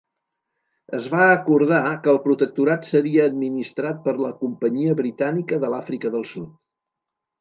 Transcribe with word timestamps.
Es 0.99 1.03
va 1.15 1.25
acordar 1.33 1.81
que 2.07 2.11
el 2.13 2.19
protectorat 2.23 2.89
seria 2.93 3.27
administrat 3.33 4.01
per 4.07 4.17
la 4.25 4.33
Companyia 4.41 4.97
Britànica 5.03 5.61
de 5.67 5.71
l'Àfrica 5.75 6.13
del 6.17 6.27
Sud. 6.33 6.49